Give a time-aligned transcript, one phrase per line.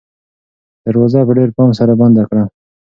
[0.85, 2.43] دروازه په ډېر پام سره بنده کړه.